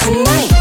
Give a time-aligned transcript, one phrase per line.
[0.00, 0.59] tonight.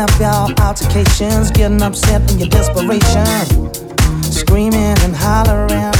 [0.00, 3.26] Breaking up your altercations, getting upset in your desperation,
[4.22, 5.92] screaming and hollering.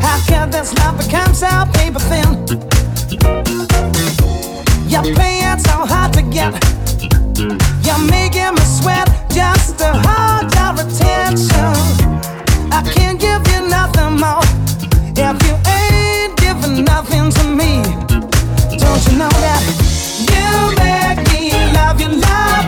[0.00, 2.46] How can this love become so paper thin?
[4.88, 6.54] You're playing so hard to get.
[7.84, 11.76] You're making me sweat just to hold your attention.
[12.72, 14.40] I can't give you nothing more
[15.14, 17.82] if you ain't giving nothing to me.
[18.78, 19.62] Don't you know that
[20.32, 20.48] you
[20.80, 22.67] make me love you, love?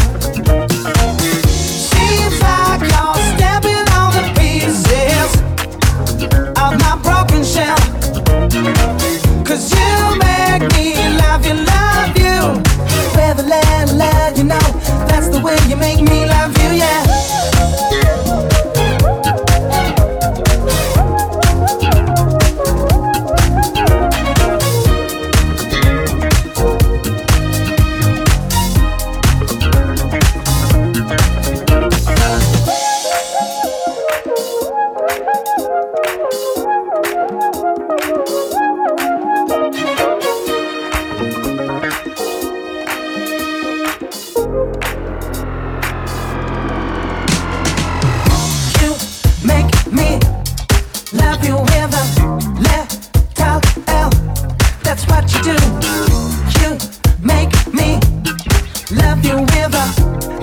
[59.61, 59.77] Never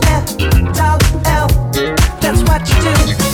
[0.05, 0.39] let
[1.27, 1.51] out.
[2.21, 3.28] That's what you do.